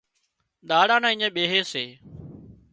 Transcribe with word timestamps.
ۮاڙا 0.69 0.97
نا 1.03 1.09
اڃين 1.13 1.31
ٻيهي 1.35 1.61
سي 1.71 1.85